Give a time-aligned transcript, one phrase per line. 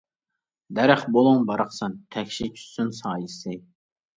[0.77, 3.61] دەرەخ بولۇڭ باراقسان، تەكشى چۈشسۇن سايىسى!